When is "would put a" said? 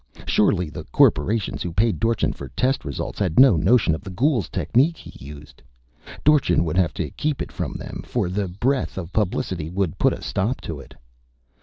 9.69-10.23